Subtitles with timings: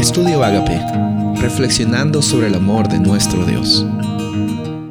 [0.00, 0.80] Estudio Agape,
[1.42, 3.84] reflexionando sobre el amor de nuestro Dios.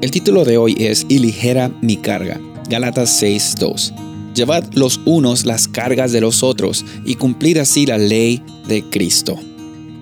[0.02, 2.40] El título de hoy es Y ligera mi carga,
[2.70, 3.92] Galatas 6:2.
[4.36, 9.40] Llevad los unos las cargas de los otros y cumplir así la ley de Cristo.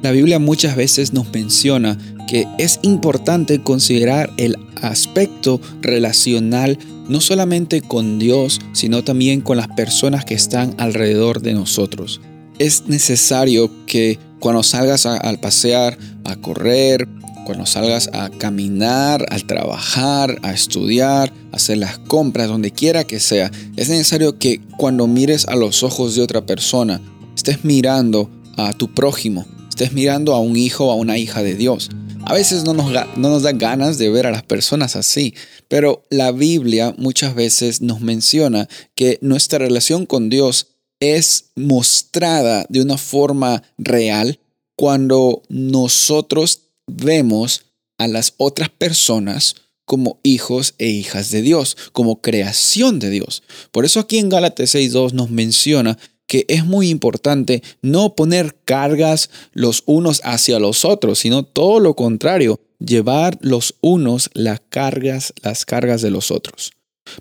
[0.02, 1.98] La Biblia muchas veces nos menciona
[2.28, 6.78] que es importante considerar el aspecto relacional
[7.08, 12.20] no solamente con Dios, sino también con las personas que están alrededor de nosotros.
[12.60, 17.08] Es necesario que cuando salgas a, al pasear, a correr,
[17.48, 23.22] cuando salgas a caminar, al trabajar, a estudiar, a hacer las compras, donde quiera que
[23.22, 27.00] sea, es necesario que cuando mires a los ojos de otra persona,
[27.36, 31.56] estés mirando a tu prójimo, estés mirando a un hijo o a una hija de
[31.56, 31.90] Dios.
[32.26, 35.34] A veces no nos, no nos da ganas de ver a las personas así,
[35.70, 42.82] pero la Biblia muchas veces nos menciona que nuestra relación con Dios es mostrada de
[42.82, 44.40] una forma real
[44.76, 47.66] cuando nosotros vemos
[47.98, 53.42] a las otras personas como hijos e hijas de Dios, como creación de Dios.
[53.72, 59.30] Por eso aquí en Gálatas 6.2 nos menciona que es muy importante no poner cargas
[59.54, 65.66] los unos hacia los otros, sino todo lo contrario, llevar los unos las cargas, las
[65.66, 66.74] cargas de los otros.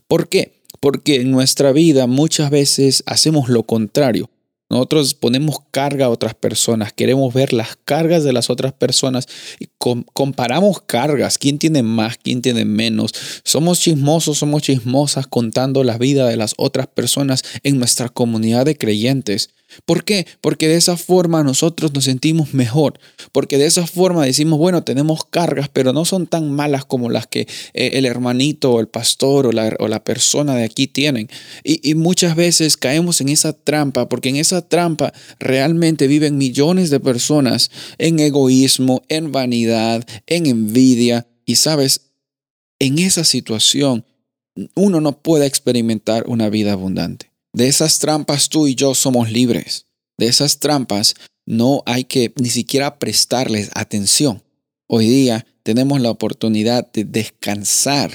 [0.08, 0.55] ¿Por qué?
[0.80, 4.30] Porque en nuestra vida muchas veces hacemos lo contrario.
[4.69, 9.28] Nosotros ponemos carga a otras personas, queremos ver las cargas de las otras personas
[9.60, 13.12] y comparamos cargas, quién tiene más, quién tiene menos.
[13.44, 18.77] Somos chismosos, somos chismosas contando la vida de las otras personas en nuestra comunidad de
[18.77, 19.50] creyentes.
[19.84, 20.27] ¿Por qué?
[20.41, 22.98] Porque de esa forma nosotros nos sentimos mejor,
[23.33, 27.27] porque de esa forma decimos, bueno, tenemos cargas, pero no son tan malas como las
[27.27, 31.28] que eh, el hermanito o el pastor o la, persona de aquí tienen.
[31.64, 36.91] Y, y muchas veces caemos en esa trampa, porque en esa trampa realmente viven millones
[36.91, 41.27] de personas en egoísmo, en vanidad, en envidia.
[41.45, 42.12] Y sabes,
[42.78, 44.05] en esa situación
[44.74, 47.26] uno no puede experimentar una vida abundante.
[47.56, 49.86] De esas trampas tú y yo somos libres.
[50.18, 51.14] De esas trampas
[51.46, 54.42] no hay que ni siquiera prestarles atención.
[54.89, 58.11] Hoy día tenemos la oportunidad de descansar.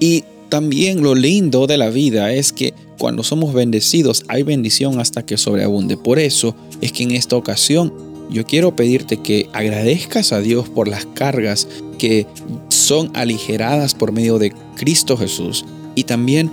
[0.00, 5.26] Y también lo lindo de la vida es que cuando somos bendecidos hay bendición hasta
[5.26, 5.98] que sobreabunde.
[5.98, 7.92] Por eso es que en esta ocasión
[8.30, 11.68] yo quiero pedirte que agradezcas a Dios por las cargas
[11.98, 12.26] que
[12.70, 16.50] son aligeradas por medio de Cristo Jesús y también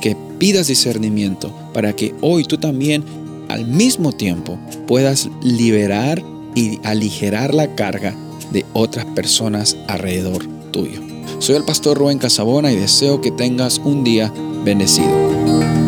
[0.00, 3.04] que pidas discernimiento para que hoy tú también
[3.48, 6.22] al mismo tiempo puedas liberar
[6.54, 8.14] y aligerar la carga
[8.52, 11.00] de otras personas alrededor tuyo.
[11.38, 14.32] Soy el pastor Rubén Casabona y deseo que tengas un día
[14.64, 15.87] bendecido.